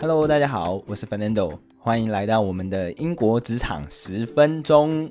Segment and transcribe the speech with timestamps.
[0.00, 5.10] Hello，大家好，我是 Fernando，欢迎来到我们的英国职场十分钟。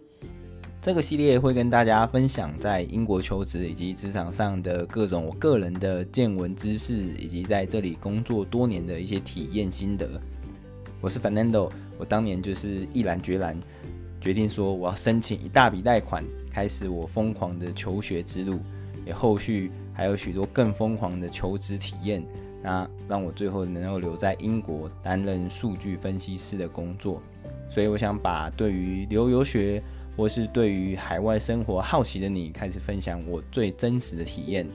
[0.81, 10.09] 这个系列会跟大家分享在英国求职以及职场上的各种我个人的见闻知识，以及在这里工作多年的一些体验心得。
[11.01, 13.59] 我是 Fernando，我当年就是毅然决然
[14.21, 18.61] 决定说我要申请一大笔贷款，开始我疯狂的求学之路，
[19.05, 22.23] 也后续还有许多更疯狂的求职体验。
[22.63, 27.21] 那让我最后能够留在英国担任数据分析师的工作，
[27.69, 29.81] 所以我想把对于留游学
[30.15, 34.67] 或是对于海外生活好奇的你，开始分享我最真实的体验。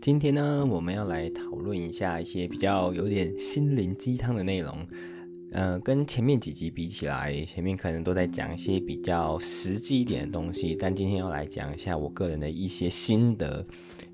[0.00, 4.72] 今天呢，我们要来讨论一下一些比较有点心灵鸡汤的内容。
[5.52, 13.64] 呃，跟前面几集比起来，前面可能都在讲一些比较实际一点的东西，但今天要来讲一下我个人的一些心得，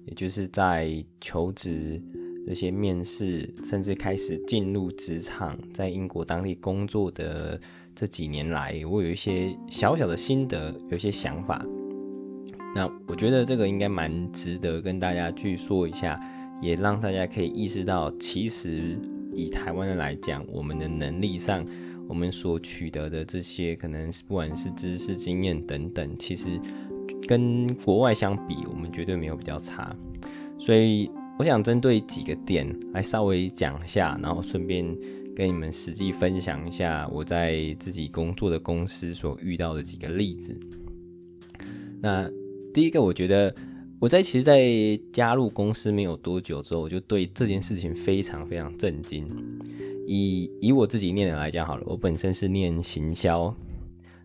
[0.07, 2.01] 也就是在求职
[2.47, 7.61] 这些面试，甚至开始进入职场，在英国当地工作的
[7.95, 11.65] 这几年来，我有一些小小的心得，有一些想法。
[12.75, 16.21] 那我觉得这个应该蛮值得跟大家去说一下，
[16.61, 18.97] 也让大家可以意识到，其实。
[19.35, 21.65] 以台湾人来讲，我们的能力上，
[22.09, 26.61] 我们所取得的这些，可能是不管是知识、经验等等，其实
[27.27, 29.97] 跟国外相比，我们绝对没有比较差。
[30.59, 34.85] 所以，我想针对几个点来稍微讲一下，然后顺便
[35.35, 40.59] 跟你们实际分享一下我在自己工作的公司所遇到的几个例子。
[42.01, 42.31] 那
[42.73, 43.55] 第一个，我觉得。
[44.03, 44.61] 我在其实，在
[45.13, 49.25] 加入公司没有多久之后，我就对这件事情非常非常震惊。
[50.09, 53.55] 以以我自己念的来讲好了，我本身是念行销，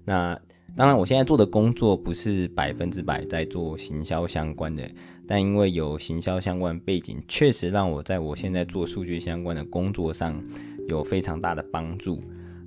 [0.03, 0.35] 那
[0.75, 4.89] 当然我现在做的工作不是百分之百在做行销相关的，
[5.27, 10.43] 但因为有行销相关背景，确实让我在我现在做数据相关的工作上
[10.87, 12.19] 有非常大的帮助。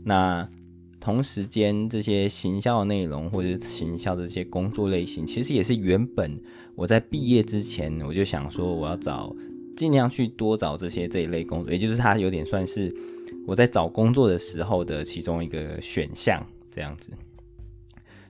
[0.05, 0.49] 那
[1.01, 6.39] 同时间，这些行销的内容或者是行销的这些工作类型，其实也是原本
[6.75, 9.35] 我在毕业之前我就想说，我要找
[9.75, 12.95] 尽量去多找这些这一类工作，也就是它有点算是
[13.47, 17.11] 我在找工作的时候的其中一个选项这样子。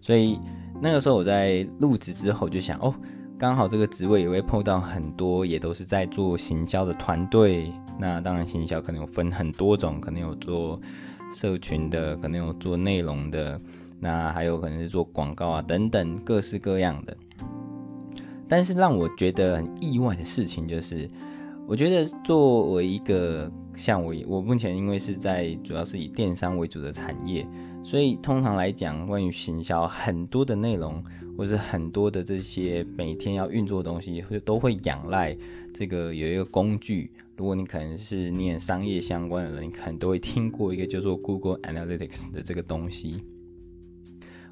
[0.01, 0.39] 所以
[0.81, 2.95] 那个时候我在入职之后就想，哦，
[3.37, 7.73] 刚好这个职位也会碰到很多也都是在做行销的团队。
[7.99, 10.81] 那当然，行销可能有分很多种，可能有做。
[11.33, 13.61] 社群的，可能有做内容的，
[13.99, 17.17] 那还有可能是做广告啊等等各式各样的。
[18.49, 21.09] 但是让我觉得很意外的事情就是，
[21.69, 27.47] 我觉得作为一个像我，我目前因为是在主要是以电商为主的产业，
[27.85, 31.03] 所以通常来讲，关于行销很多的内容，
[31.39, 35.37] 或是很多的这些每天要运作的东西，会都会仰赖
[35.73, 37.13] 这个有一个工具。
[37.41, 43.25] 如果你可能是念商业相关的人，你可能都会听过一个叫做 Google Analytics 的这个东西。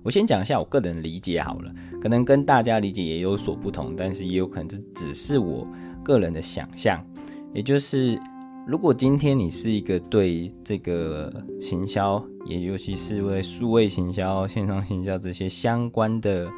[0.03, 5.69] 我先讲一下我个人理解好了，可能跟大家理解也有所不同，但是也有可能这只是我
[6.03, 7.05] 个人的想象。
[7.53, 8.19] 也就是，
[8.67, 16.51] 如果今天你是一个对这个行销，也尤其是为数位行销、线上行销这些相关的，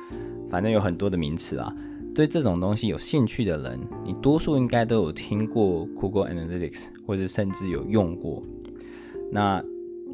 [0.49, 1.75] 反正有很多的名词啊。
[2.13, 8.43] 对这种东西有兴趣的人，你多数应该都有听过 Google Analytics，或者甚至有用过。
[9.31, 9.65] 那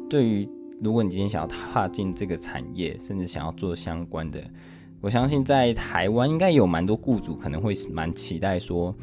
[0.09, 0.47] 对于
[0.79, 4.39] 如果你今天想要踏进这个产业，甚至想要做相关的，
[5.01, 8.95] 我相信在台湾应该有蛮多雇主可能会蛮期待说，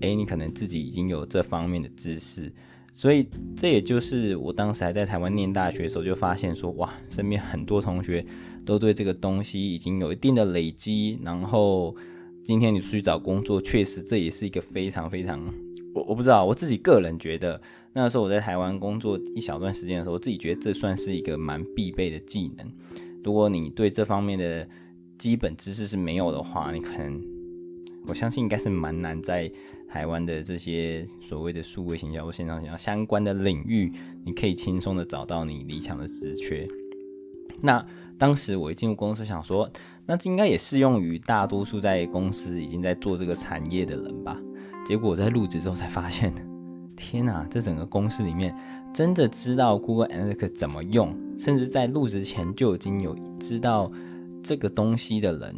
[0.00, 2.50] 诶，你可能自己已经有这方面的知识。
[2.92, 8.24] 所以这也就是我当时还在台湾念大学的时候就发现说，哇，身边很多同学
[8.64, 11.94] 都对这个东西已经有一定的累积，然后。
[12.46, 15.44] 今天你出去找工作，确实这也是一个非常非常，
[15.92, 17.60] 我我不知道，我自己个人觉得，
[17.92, 22.64] 那时候我在台湾工作一小段时间的时候，我自己觉得这算是一个蛮必备的技能。
[23.24, 24.64] 如果你对这方面的
[25.18, 27.20] 基本知识是没有的话，你可能
[28.06, 29.50] 我相信应该是蛮难在
[29.88, 33.92] 台湾的这些所谓的数位行销或线上行销相关的领域，
[34.24, 36.64] 你可以轻松的找到你理想的职缺。
[37.60, 37.84] 那
[38.16, 39.68] 当时我一进入公司，想说。
[40.06, 44.40] 那这应该也适用于大多数在公司已经在做这个产业的人吧？
[44.86, 46.32] 结果我在入职之后才发现，
[46.96, 47.44] 天哪！
[47.50, 48.54] 这整个公司里面
[48.94, 53.90] 真的知道 Google Analytics 怎么用，甚至在入职前就已经有知道
[54.42, 55.54] 这个东西的人，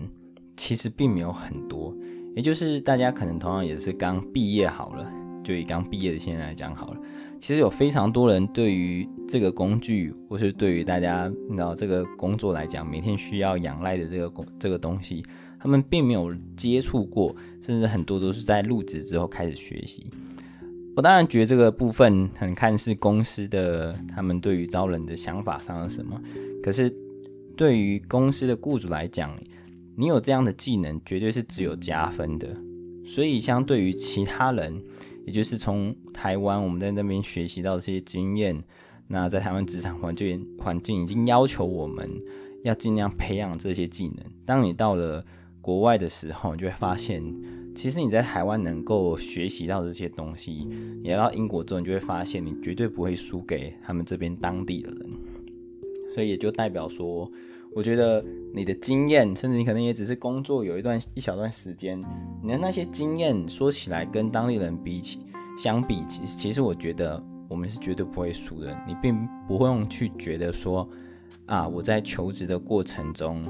[0.57, 1.95] 其实并没有很多。
[2.35, 5.13] 也就是大家可能同样也是刚毕业好了，
[5.45, 7.01] 就以刚毕业的现在来讲好了，
[7.41, 15.25] 其实有非常多人对于这个工具，或是对于大家你知道这个工作来讲，每天需要仰赖的这个工这个东西，
[15.61, 20.11] 他们并没有接触过，甚至很多都是在入职之后开始学习。
[20.97, 26.21] 我当然觉得这个部分很看是公司的他们对于招人的想法上是什么，
[26.61, 26.93] 可是
[27.57, 29.39] 对于公司的雇主来讲，
[29.97, 32.49] 你有这样的技能，绝对是只有加分的。
[33.05, 34.83] 所以相对于其他人。
[35.29, 38.59] 也就是从台湾，我们在那边学习到这些经验。
[39.09, 42.11] 那在台湾职场环境环境已经要求我们
[42.65, 44.17] 要尽量培养这些技能。
[44.47, 45.23] 当你到了
[45.61, 47.23] 国外的时候，你就会发现，
[47.75, 50.67] 其实你在台湾能够学习到这些东西，
[51.03, 55.11] 你来到英国之后，你就会发现你绝对不会输给他们这边当地的人。
[56.15, 57.31] 所以也就代表说，
[57.79, 61.97] 我觉得你的经验，甚至你可能也只是工作有一段一小段时间，
[62.43, 65.25] 你的那些经验说起来跟当地人比起
[65.57, 68.77] 相比，其实其实我觉得我们是绝对不会输的。
[68.85, 70.89] 你并不会用去觉得说
[71.47, 73.45] 啊，我在求职的过程中，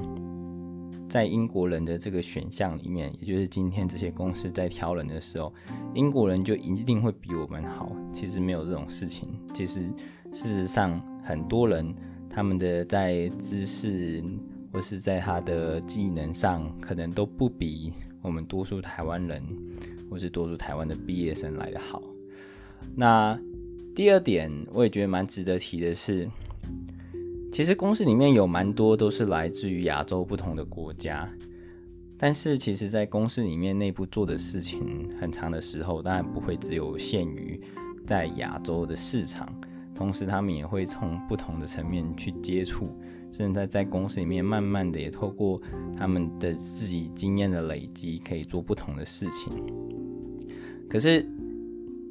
[1.09, 5.51] 在英国人的这个选项里面，也就是今天这些公司在挑人的时候，
[5.95, 7.91] 英国人就一定会比我们好。
[8.13, 9.27] 其实没有这种事情。
[9.55, 9.85] 其实
[10.31, 11.95] 事实上，很多人。
[12.29, 14.23] 他们的在知识
[14.71, 17.91] 或是在他的技能上，可能都不比
[18.21, 19.43] 我们多数台湾人
[20.09, 22.01] 或是多数台湾的毕业生来得好。
[22.95, 23.39] 那
[23.95, 26.29] 第二点，我也觉得蛮值得提的是，
[27.51, 31.29] 其实公司里面有蛮多都是来自于亚洲不同的国家，
[32.17, 37.59] 但是其实，在公司里面内部做的事情，很长的时候，当然不会只有限于
[38.05, 39.53] 在亚洲的市场。
[39.99, 42.87] 同时，他们也会从不同的层面去接触，
[43.33, 45.61] 甚至在在公司里面慢慢的也透过
[45.97, 49.51] 他们的自己经验的累积，可以做不同的事情。
[50.89, 51.25] 可是，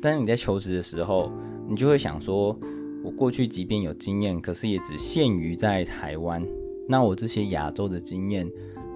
[0.03, 1.33] 当你在求职的时候，
[1.67, 2.55] 你就会想说，
[3.03, 6.47] 我过去即便有经验，可是也只限于在台湾。
[6.87, 8.47] 那我这些亚洲的经验，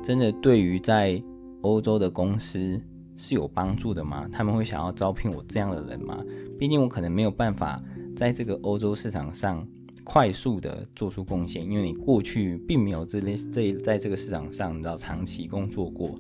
[0.03, 1.21] 真的对于在
[1.63, 2.79] 欧洲的公司
[3.17, 4.29] 是有帮助的吗？
[4.31, 6.23] 他们会想要招聘我这样的人吗？
[6.59, 7.83] 毕竟我可能没有办法。
[8.15, 9.67] 在这个欧洲市场上
[10.05, 16.19] 快速的做出贡献，因为你过去并没有这类这在这个市场上你知道长期工作过，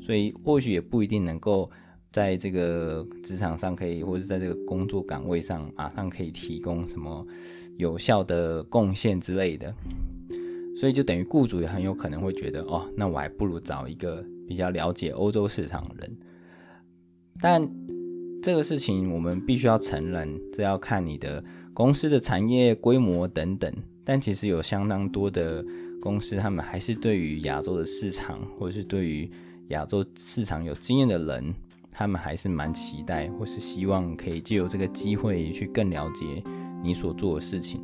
[0.00, 1.70] 所以或许也不一定能够
[2.10, 7.24] 在这个职场上可以，或者是在这个工作岗位上马上可以提供什么
[7.76, 9.72] 有效的贡献之类的，
[10.76, 16.16] 所以就等于雇主也很有可能会觉得，哦，那我还不如找一个比较了解欧洲市场的人，
[17.40, 17.70] 但。
[18.42, 21.44] 这个事情我们必须要承认，这要看你的
[21.74, 23.72] 公司的产业规模等等。
[24.04, 25.64] 但其实有相当多的
[26.00, 29.30] 公司，他们还是对于亚洲的市场，或者是对于
[29.68, 31.54] 亚洲市场有经验的人，
[31.92, 36.42] 他们还是蛮期待，或是希望可以借由这个机会去更了解
[36.82, 37.82] 你所做的事情。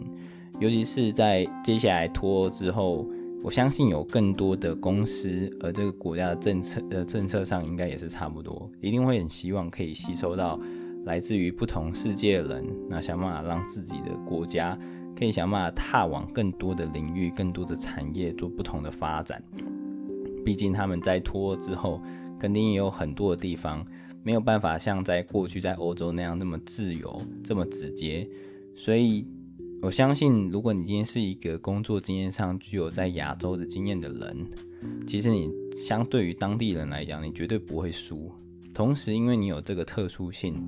[0.58, 3.06] 尤其是在接下来脱欧之后。
[3.46, 10.58] 我相信有更多的公司，而这个国家的政策呃政策上应该也是差不多，一定会很希望可以吸收到
[11.04, 14.76] 来自于不同世界的人，那想办法让自己的国家
[15.16, 19.40] 可以想办法踏往更多的领域、更多的产业做不同的发展。
[20.44, 22.02] 毕竟他们在脱欧之后，
[22.40, 23.86] 肯定也有很多的地方
[24.24, 28.28] 没有办法像在过去在欧洲那样那么自由、这么直接，
[28.74, 29.24] 所以。
[29.82, 34.46] 我相信，如果你今天是一个工作经验上具有在亚洲的经验的人，
[35.06, 38.32] 其实你相对于当地人来讲，你绝对不会输。
[38.74, 40.60] 同时，因为你有这个特殊性，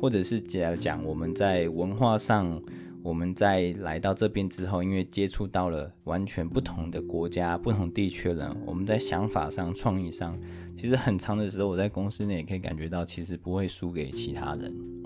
[0.00, 2.60] 或者是讲讲我们在文化上，
[3.02, 10.38] 我们在来到这边之后，因为接触到了完全不同的国家、不同地区的人，我们在想法上、创意上，
[10.76, 14.99] 其实很长的时候，我在公司内也可以感觉到，其实不会输给其他人。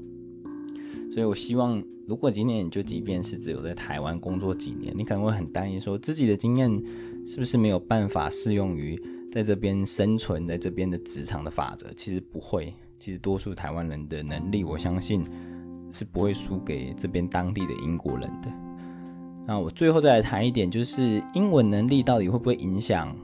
[1.14, 6.68] 所以，我希望，如果今年你就即便是只有在台湾工作几年，你可能会很担心，说自己的经验
[7.24, 11.86] 是不是没有办法适用于在这边生存，在这边的职场的法则？
[11.94, 15.24] 其实不会，其实多数台湾人的能力，我相信
[15.92, 18.52] 是不会输给这边当地的英国人的。
[19.46, 23.16] 那我最后再来谈一点，就是英文能力到底会不会影响？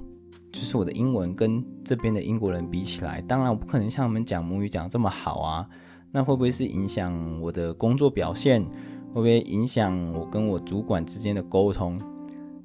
[0.52, 5.68] 就是我的英文跟这边的英国人比起来，当然我不可能像他们讲母语讲这么好啊。
[6.12, 8.62] 那会不会是影响我的工作表现？
[9.12, 11.98] 会不会影响我跟我主管之间的沟通？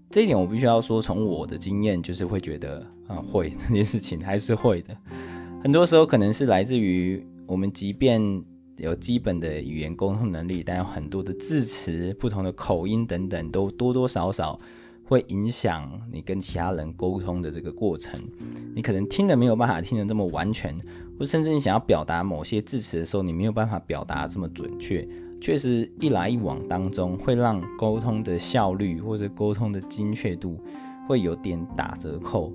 [0.09, 4.95] 这一点我必须要说，从我的经验就是会觉得啊，会 这件事情还是会的。
[5.61, 8.21] 很多时候可能是来自于我们，即便
[8.77, 14.57] 有基本的语言沟通能力，但有很多的字词、不同的口音等等，都多多少少
[15.05, 18.19] 会影响你跟其他人沟通的这个过程。
[18.75, 20.75] 你可能听得没有办法听得这么完全。
[21.17, 25.07] 或甚至你想要表达某些字词的时候，你没有办法表达这么准确，
[25.39, 30.59] 确实一来一往当中会让沟通的效率或者沟通的精确度
[31.07, 32.51] 会有点打折扣。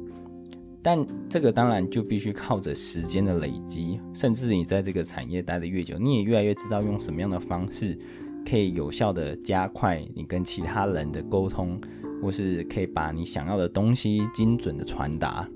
[0.83, 7.99] 但这个当然就必须靠着时间的累积，甚至你在这个产业待得越久，你也越来越知道用什么样的方式
[8.47, 11.81] 可以有效地加快你跟其他人的沟通，
[12.23, 15.49] 或是可以把你想要的东西精准的传达。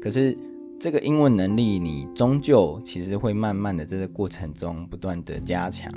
[0.00, 0.36] 可是
[0.80, 5.92] 这个英文能力，你终究其实会慢慢的在这个过程中不断的加强。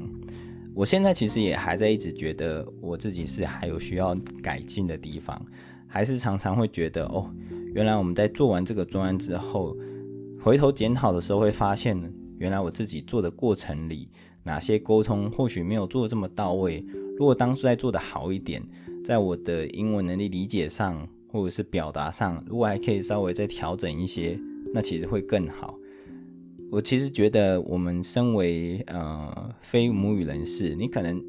[0.76, 5.42] 我现在其实也还在一直觉得我自己是还有需要改进的地方，
[5.88, 7.34] 还是常常会觉得哦。
[7.74, 9.76] 原来我们在做完这个专案之后，
[10.42, 11.98] 回头检讨的时候会发现，
[12.38, 14.10] 原来我自己做的过程里，
[14.44, 16.86] 哪些沟通或许没有做得这么到位。
[17.18, 18.62] 如果当初再做的好一点，
[19.06, 24.38] 在我的英文能力理解上，或者是表达上，如果还可以稍微再调整一些，
[24.74, 25.78] 那其实会更好。
[26.72, 31.24] 我其实觉得，我们身为呃非母语人士，你可能。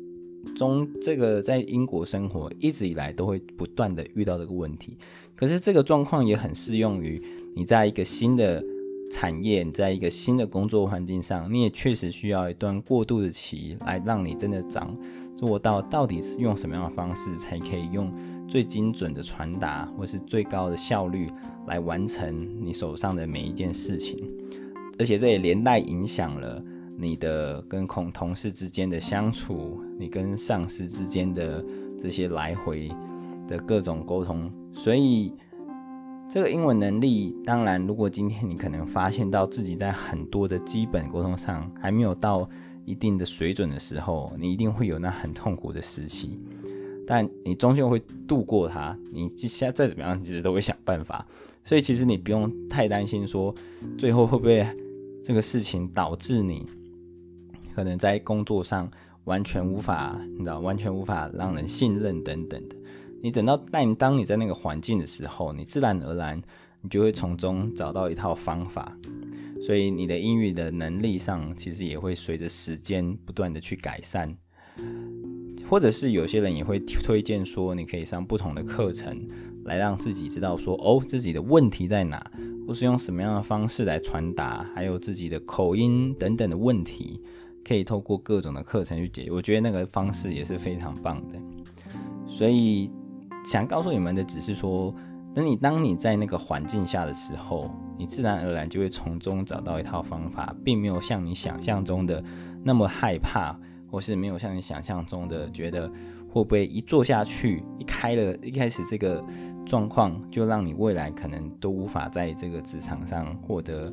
[0.54, 4.97] 中这个在英国生活一直以来都会不断的遇到这个问题，
[5.35, 7.21] 可是这个状况也很适用于
[7.56, 8.62] 你在一个新的
[9.11, 14.97] 产业，你在一个新的工作环境上，你也确实需要一段过渡的期来让你真的掌
[15.37, 18.12] 做到到底是用什么样的方式才可以用
[18.49, 21.31] 最精准的传达或是最高的效率
[21.66, 24.19] 来完成你手上的每一件事情，
[24.99, 26.62] 而且这也连带影响了。
[26.99, 31.62] 你的跟同同事之间的相处，你跟上司之间的
[32.00, 32.90] 这些来回
[33.47, 35.35] 的各种沟通，所以
[36.26, 42.49] 这个英文能力，当然，如果今天你可能发现到自己在很多的基本沟通上还没有到
[42.87, 46.38] 一定的水准的时候，你一定会有那很痛苦的时期，
[47.07, 48.97] 但你终究会度过它。
[49.12, 51.26] 你现在再怎么样，其实都会想办法。
[51.64, 53.52] 所以其实你不用太担心说，
[53.99, 54.64] 最后会不会
[55.23, 56.64] 这个事情导致你。
[57.75, 58.90] 可能在工作上
[59.25, 62.76] 完全无法，你知道，完全无法让人信任等等的。
[63.21, 66.40] 你等到但当你在那个环境的时候，你自然而然，
[66.81, 68.97] 你就会从中找到一套方法。
[69.61, 74.37] 所以你的英语的能力上，其实也会随着时间不断的去改善。
[75.69, 79.27] 或者是有些人也会推荐说，你可以上不同的课程，
[79.65, 82.31] 来让自己知道说，哦，自己的问题在哪，
[82.69, 87.21] 或是用什么样的方式来传达，还有自己的口音等等的问题。
[87.65, 91.37] 可以透过各种的课程去解决，我觉得那个方式也是非常棒的。
[92.29, 92.89] 所以
[93.45, 94.95] 想告诉你们的只是说，
[95.35, 102.23] 等你当你在那个环境下的时候，你自然而然就会从中找到一套方法，并没有像你想象中的
[102.62, 103.59] 那么害怕，
[103.91, 105.88] 或是没有像你想象中的觉得
[106.29, 109.25] 会不会一做下去，一开了一开始这个
[109.65, 113.93] 状况，就让你未来可能都无法在这个职场上获得。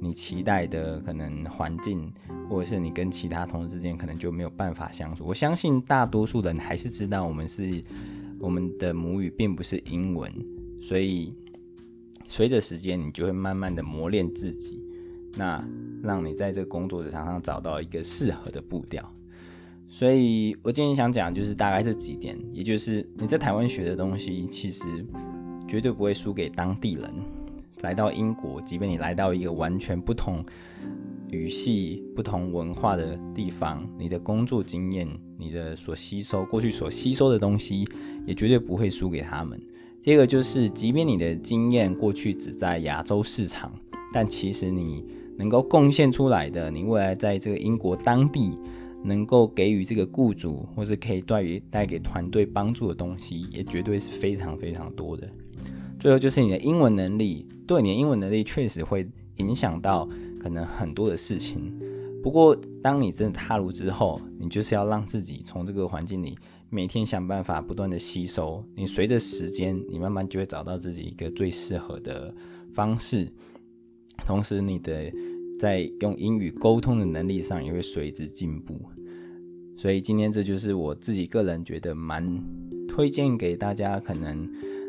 [0.00, 2.12] 你期待的可能环境，
[2.50, 5.24] 或者是你跟其他同事之间可能就没有办法相处。
[5.24, 7.82] 我相信大多数人还是知道我们是
[8.38, 10.30] 我们的母语并不是英文，
[10.78, 11.32] 所以
[12.26, 14.82] 随着时间你就会慢慢的磨练自己，
[15.36, 15.62] 那
[16.02, 19.08] 让你在这个工作职场上找到一个适合的步调。
[19.88, 24.84] 所以我今天想讲就是大概这几点，也就是你在台湾学的东西，其实
[25.68, 27.14] 绝对不会输给当地人。
[27.82, 30.44] 来到英国，即便你来到一个完全不同
[31.28, 37.86] 语系、不同文化的地方，你的工作经验、你的所吸收过去所吸收的东西，
[38.26, 39.60] 也绝对不会输给他们。
[40.04, 43.72] 第二个就是，即便你的经验过去只在亚洲市场，
[44.12, 45.02] 但其实你
[45.38, 48.52] 能够贡献出来的，你未来在这个英国当地
[49.02, 55.26] 能够给予这个雇主，或是可以带于带给团队帮助的东西，也绝对是非常非常多的。
[55.98, 59.08] 最后就是你的英文能力，对，你的英文能力确实会
[59.38, 60.06] 影响到
[60.38, 61.72] 可能很多的事情。
[62.22, 66.36] 不过，当你真的踏入之后，你就是要让自己从这个环境里
[66.74, 68.64] 每天想办法不断的吸收。
[68.74, 72.34] 你随着时间，你慢慢就会找到自己一个最适合的
[72.72, 73.30] 方式。
[74.26, 75.08] 同时，你的
[75.56, 78.76] 在用英语沟通的能力上也会随之进步。
[79.76, 82.42] 所以今天这就是我自己个人觉得蛮
[82.88, 84.44] 推荐给大家，可能。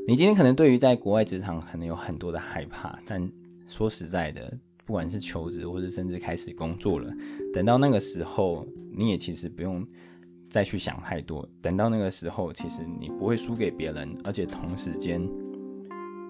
[0.07, 3.31] 你今天可能对于在国外职场可能有很多的害怕，但
[3.67, 4.51] 说实在的，
[4.85, 7.13] 不管是求职或者甚至开始工作了，
[7.53, 9.85] 等到那个时候，你也其实不用
[10.49, 11.47] 再去想太多。
[11.61, 15.21] 等到那个时候，其实你不会输给别人，而且同时间，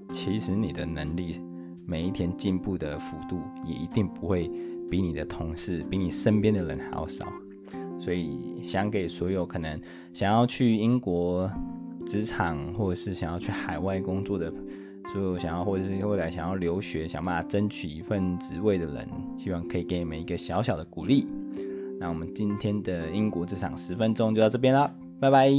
[0.10, 1.41] 其实你的能力
[1.86, 4.50] 每一天进步的幅度也一定不会
[4.89, 7.25] 比你的同事、比你身边的人还要少。
[8.00, 9.79] 所以，想给所有可能
[10.13, 11.50] 想要去英国。
[12.05, 14.53] 职场或者是想要去海外工作的，
[15.12, 21.25] 所有想要或者是未来想要留学、想办法争取一份职位的人，希望可以给你们一个小小的鼓励。
[22.00, 25.50] 那我们今天的英国职场十分钟就到这边了拜拜。